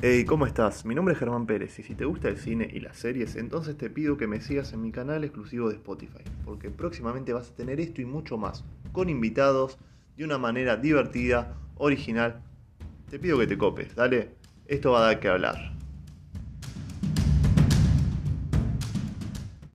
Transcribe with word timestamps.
Hey, 0.00 0.24
¿cómo 0.24 0.46
estás? 0.46 0.84
Mi 0.84 0.94
nombre 0.94 1.14
es 1.14 1.18
Germán 1.18 1.44
Pérez 1.44 1.76
y 1.80 1.82
si 1.82 1.96
te 1.96 2.04
gusta 2.04 2.28
el 2.28 2.38
cine 2.38 2.70
y 2.72 2.78
las 2.78 2.96
series, 2.96 3.34
entonces 3.34 3.76
te 3.76 3.90
pido 3.90 4.16
que 4.16 4.28
me 4.28 4.40
sigas 4.40 4.72
en 4.72 4.80
mi 4.80 4.92
canal 4.92 5.24
exclusivo 5.24 5.68
de 5.68 5.74
Spotify, 5.74 6.22
porque 6.44 6.70
próximamente 6.70 7.32
vas 7.32 7.50
a 7.50 7.56
tener 7.56 7.80
esto 7.80 8.00
y 8.00 8.04
mucho 8.04 8.38
más, 8.38 8.64
con 8.92 9.08
invitados, 9.08 9.76
de 10.16 10.22
una 10.24 10.38
manera 10.38 10.76
divertida, 10.76 11.56
original. 11.74 12.44
Te 13.10 13.18
pido 13.18 13.40
que 13.40 13.48
te 13.48 13.58
copes, 13.58 13.96
dale, 13.96 14.36
esto 14.66 14.92
va 14.92 15.00
a 15.00 15.06
dar 15.06 15.18
que 15.18 15.26
hablar. 15.26 15.77